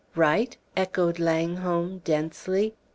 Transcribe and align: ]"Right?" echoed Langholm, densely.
]"Right?" 0.27 0.57
echoed 0.75 1.19
Langholm, 1.19 1.99
densely. 2.03 2.73